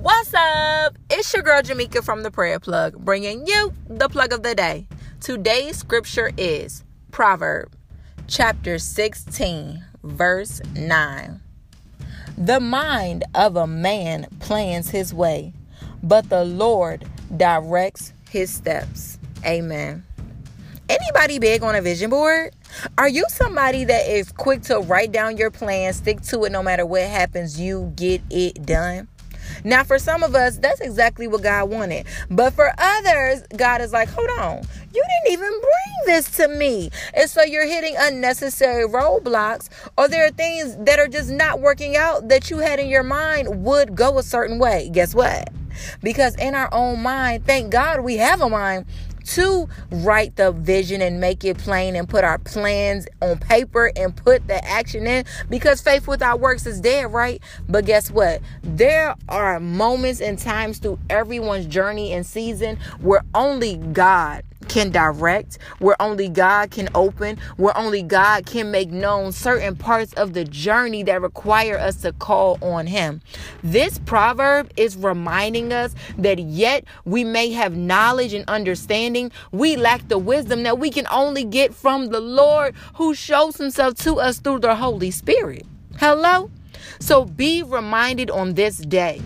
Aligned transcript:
What's 0.00 0.32
up? 0.32 0.96
It's 1.10 1.34
your 1.34 1.42
girl 1.42 1.60
Jamaica 1.60 2.00
from 2.00 2.22
the 2.22 2.30
Prayer 2.30 2.58
Plug, 2.58 2.96
bringing 3.04 3.46
you 3.46 3.74
the 3.90 4.08
plug 4.08 4.32
of 4.32 4.42
the 4.42 4.54
day. 4.54 4.86
Today's 5.20 5.76
scripture 5.76 6.30
is 6.38 6.82
Proverb 7.10 7.70
chapter 8.26 8.78
16, 8.78 9.84
verse 10.02 10.62
9. 10.74 11.40
The 12.38 12.58
mind 12.58 13.24
of 13.34 13.56
a 13.56 13.66
man 13.66 14.28
plans 14.40 14.88
his 14.88 15.12
way, 15.12 15.52
but 16.02 16.30
the 16.30 16.46
Lord 16.46 17.04
directs 17.36 18.14
his 18.30 18.50
steps. 18.50 19.18
Amen. 19.44 20.04
Anybody 20.88 21.38
big 21.38 21.62
on 21.62 21.74
a 21.74 21.82
vision 21.82 22.08
board? 22.08 22.54
Are 22.96 23.08
you 23.08 23.24
somebody 23.28 23.84
that 23.84 24.08
is 24.08 24.32
quick 24.32 24.62
to 24.62 24.78
write 24.78 25.12
down 25.12 25.36
your 25.36 25.50
plan, 25.50 25.92
stick 25.92 26.22
to 26.22 26.44
it 26.44 26.52
no 26.52 26.62
matter 26.62 26.86
what 26.86 27.02
happens, 27.02 27.60
you 27.60 27.92
get 27.94 28.22
it 28.30 28.64
done? 28.64 29.08
Now, 29.64 29.84
for 29.84 29.98
some 29.98 30.22
of 30.22 30.34
us, 30.34 30.58
that's 30.58 30.80
exactly 30.80 31.26
what 31.26 31.42
God 31.42 31.70
wanted. 31.70 32.06
But 32.30 32.52
for 32.54 32.72
others, 32.78 33.42
God 33.56 33.80
is 33.80 33.92
like, 33.92 34.08
hold 34.08 34.30
on, 34.38 34.62
you 34.94 35.04
didn't 35.24 35.32
even 35.32 35.50
bring 35.50 36.06
this 36.06 36.30
to 36.36 36.48
me. 36.48 36.90
And 37.14 37.28
so 37.28 37.42
you're 37.42 37.66
hitting 37.66 37.94
unnecessary 37.98 38.86
roadblocks, 38.86 39.68
or 39.96 40.08
there 40.08 40.26
are 40.26 40.30
things 40.30 40.76
that 40.84 40.98
are 40.98 41.08
just 41.08 41.30
not 41.30 41.60
working 41.60 41.96
out 41.96 42.28
that 42.28 42.50
you 42.50 42.58
had 42.58 42.78
in 42.78 42.88
your 42.88 43.02
mind 43.02 43.64
would 43.64 43.94
go 43.94 44.18
a 44.18 44.22
certain 44.22 44.58
way. 44.58 44.90
Guess 44.92 45.14
what? 45.14 45.48
Because 46.02 46.36
in 46.36 46.54
our 46.54 46.68
own 46.72 47.02
mind, 47.02 47.46
thank 47.46 47.70
God 47.70 48.00
we 48.00 48.18
have 48.18 48.40
a 48.40 48.48
mind 48.48 48.86
to 49.24 49.68
write 49.90 50.36
the 50.36 50.52
vision 50.52 51.02
and 51.02 51.20
make 51.20 51.44
it 51.44 51.58
plain 51.58 51.96
and 51.96 52.08
put 52.08 52.24
our 52.24 52.38
plans 52.38 53.06
on 53.20 53.38
paper 53.38 53.92
and 53.96 54.14
put 54.14 54.46
the 54.48 54.64
action 54.64 55.06
in 55.06 55.24
because 55.48 55.80
faith 55.80 56.06
without 56.06 56.40
works 56.40 56.66
is 56.66 56.80
dead, 56.80 57.12
right? 57.12 57.42
But 57.68 57.84
guess 57.84 58.10
what? 58.10 58.40
There 58.62 59.14
are 59.28 59.60
moments 59.60 60.20
and 60.20 60.38
times 60.38 60.78
through 60.78 60.98
everyone's 61.10 61.66
journey 61.66 62.12
and 62.12 62.24
season 62.26 62.78
where 63.00 63.22
only 63.34 63.76
God 63.76 64.44
can 64.72 64.90
direct, 64.90 65.58
where 65.80 66.00
only 66.00 66.30
God 66.30 66.70
can 66.70 66.88
open, 66.94 67.36
where 67.58 67.76
only 67.76 68.02
God 68.02 68.46
can 68.46 68.70
make 68.70 68.90
known 68.90 69.30
certain 69.30 69.76
parts 69.76 70.14
of 70.14 70.32
the 70.32 70.44
journey 70.44 71.02
that 71.02 71.20
require 71.20 71.76
us 71.76 71.96
to 71.96 72.12
call 72.14 72.56
on 72.62 72.86
Him. 72.86 73.20
This 73.62 73.98
proverb 73.98 74.72
is 74.78 74.96
reminding 74.96 75.74
us 75.74 75.94
that 76.16 76.38
yet 76.38 76.84
we 77.04 77.22
may 77.22 77.52
have 77.52 77.76
knowledge 77.76 78.32
and 78.32 78.48
understanding, 78.48 79.30
we 79.52 79.76
lack 79.76 80.08
the 80.08 80.16
wisdom 80.16 80.62
that 80.62 80.78
we 80.78 80.88
can 80.88 81.06
only 81.10 81.44
get 81.44 81.74
from 81.74 82.06
the 82.06 82.20
Lord 82.20 82.74
who 82.94 83.14
shows 83.14 83.58
Himself 83.58 83.96
to 83.96 84.20
us 84.20 84.38
through 84.38 84.60
the 84.60 84.76
Holy 84.76 85.10
Spirit. 85.10 85.66
Hello? 85.98 86.50
So 86.98 87.26
be 87.26 87.62
reminded 87.62 88.30
on 88.30 88.54
this 88.54 88.78
day 88.78 89.20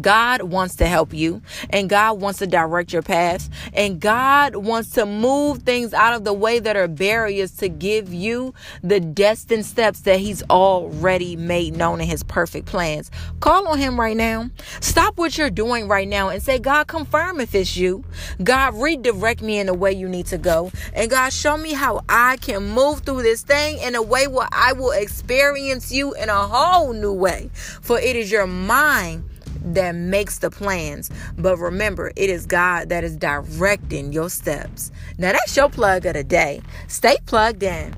God 0.00 0.42
wants 0.42 0.76
to 0.76 0.86
help 0.86 1.14
you 1.14 1.42
and 1.70 1.88
God 1.88 2.20
wants 2.20 2.38
to 2.40 2.46
direct 2.46 2.92
your 2.92 3.02
path 3.02 3.48
and 3.72 4.00
God 4.00 4.56
wants 4.56 4.90
to 4.90 5.06
move 5.06 5.62
things 5.62 5.94
out 5.94 6.14
of 6.14 6.24
the 6.24 6.32
way 6.32 6.58
that 6.58 6.76
are 6.76 6.88
barriers 6.88 7.52
to 7.58 7.68
give 7.68 8.12
you 8.12 8.54
the 8.82 9.00
destined 9.00 9.66
steps 9.66 10.00
that 10.00 10.18
he's 10.18 10.42
already 10.50 11.36
made 11.36 11.76
known 11.76 12.00
in 12.00 12.06
his 12.06 12.22
perfect 12.22 12.66
plans. 12.66 13.10
Call 13.40 13.68
on 13.68 13.78
him 13.78 13.98
right 13.98 14.16
now. 14.16 14.50
Stop 14.80 15.16
what 15.18 15.38
you're 15.38 15.50
doing 15.50 15.88
right 15.88 16.08
now 16.08 16.28
and 16.28 16.42
say, 16.42 16.58
God, 16.58 16.86
confirm 16.86 17.40
if 17.40 17.54
it's 17.54 17.76
you. 17.76 18.04
God, 18.42 18.74
redirect 18.74 19.42
me 19.42 19.58
in 19.58 19.66
the 19.66 19.74
way 19.74 19.92
you 19.92 20.08
need 20.08 20.26
to 20.26 20.38
go. 20.38 20.72
And 20.92 21.10
God, 21.10 21.32
show 21.32 21.56
me 21.56 21.72
how 21.72 22.02
I 22.08 22.36
can 22.38 22.68
move 22.68 23.00
through 23.00 23.22
this 23.22 23.42
thing 23.42 23.78
in 23.78 23.94
a 23.94 24.02
way 24.02 24.26
where 24.26 24.48
I 24.52 24.72
will 24.72 24.92
experience 24.92 25.92
you 25.92 26.14
in 26.14 26.28
a 26.28 26.46
whole 26.46 26.92
new 26.92 27.12
way. 27.12 27.50
For 27.54 27.98
it 27.98 28.16
is 28.16 28.30
your 28.30 28.46
mind 28.46 29.24
that 29.66 29.94
makes 29.94 30.38
the 30.38 30.50
plans. 30.50 31.10
But 31.36 31.58
remember, 31.58 32.12
it 32.16 32.30
is 32.30 32.46
God 32.46 32.88
that 32.88 33.04
is 33.04 33.16
directing 33.16 34.12
your 34.12 34.30
steps. 34.30 34.90
Now, 35.18 35.32
that's 35.32 35.56
your 35.56 35.68
plug 35.68 36.06
of 36.06 36.14
the 36.14 36.24
day. 36.24 36.62
Stay 36.88 37.16
plugged 37.26 37.62
in. 37.62 37.94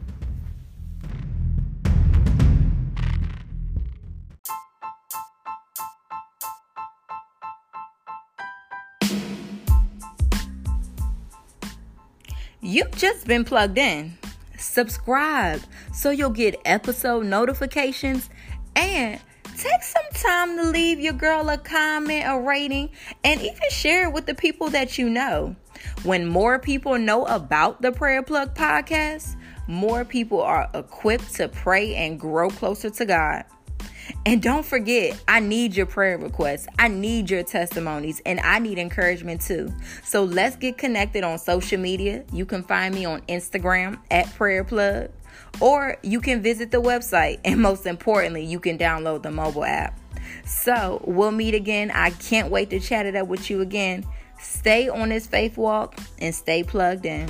You've 12.60 12.90
just 12.96 13.26
been 13.26 13.44
plugged 13.44 13.78
in. 13.78 14.18
Subscribe 14.58 15.62
so 15.94 16.10
you'll 16.10 16.30
get 16.30 16.60
episode 16.64 17.24
notifications 17.24 18.28
and 18.76 19.20
take 19.56 19.82
some 19.82 20.02
time 20.22 20.56
to 20.56 20.64
leave 20.64 21.00
your 21.00 21.12
girl 21.12 21.48
a 21.48 21.58
comment, 21.58 22.24
a 22.26 22.38
rating, 22.40 22.90
and 23.24 23.40
even 23.40 23.70
share 23.70 24.08
it 24.08 24.12
with 24.12 24.26
the 24.26 24.34
people 24.34 24.68
that 24.70 24.98
you 24.98 25.08
know. 25.08 25.54
When 26.02 26.26
more 26.26 26.58
people 26.58 26.98
know 26.98 27.24
about 27.26 27.82
the 27.82 27.92
Prayer 27.92 28.22
Plug 28.22 28.54
podcast, 28.54 29.36
more 29.66 30.04
people 30.04 30.40
are 30.40 30.68
equipped 30.74 31.34
to 31.36 31.48
pray 31.48 31.94
and 31.94 32.18
grow 32.18 32.50
closer 32.50 32.90
to 32.90 33.04
God. 33.04 33.44
And 34.26 34.42
don't 34.42 34.64
forget, 34.64 35.20
I 35.26 35.40
need 35.40 35.76
your 35.76 35.86
prayer 35.86 36.18
requests. 36.18 36.66
I 36.78 36.88
need 36.88 37.30
your 37.30 37.42
testimonies 37.42 38.20
and 38.24 38.40
I 38.40 38.58
need 38.58 38.78
encouragement 38.78 39.40
too. 39.40 39.72
So 40.04 40.24
let's 40.24 40.56
get 40.56 40.78
connected 40.78 41.24
on 41.24 41.38
social 41.38 41.78
media. 41.78 42.24
You 42.32 42.46
can 42.46 42.62
find 42.62 42.94
me 42.94 43.04
on 43.04 43.20
Instagram 43.22 43.98
at 44.10 44.32
Prayer 44.34 44.64
Plug 44.64 45.10
or 45.60 45.96
you 46.02 46.20
can 46.20 46.42
visit 46.42 46.70
the 46.70 46.80
website. 46.80 47.40
And 47.44 47.60
most 47.60 47.86
importantly, 47.86 48.44
you 48.44 48.60
can 48.60 48.78
download 48.78 49.22
the 49.22 49.30
mobile 49.30 49.64
app. 49.64 49.98
So 50.44 51.02
we'll 51.06 51.30
meet 51.30 51.54
again. 51.54 51.90
I 51.90 52.10
can't 52.10 52.50
wait 52.50 52.70
to 52.70 52.80
chat 52.80 53.06
it 53.06 53.16
up 53.16 53.28
with 53.28 53.48
you 53.48 53.60
again. 53.60 54.04
Stay 54.40 54.88
on 54.88 55.08
this 55.08 55.26
faith 55.26 55.56
walk 55.56 55.98
and 56.18 56.34
stay 56.34 56.62
plugged 56.62 57.06
in. 57.06 57.28